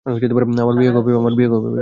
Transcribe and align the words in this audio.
আমার 0.05 0.75
বিয়ে 0.77 0.91
কবে 0.95 1.11
হবে? 1.57 1.79